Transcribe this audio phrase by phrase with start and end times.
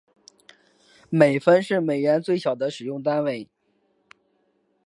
[1.11, 3.47] 美分是美元最小的使用单位。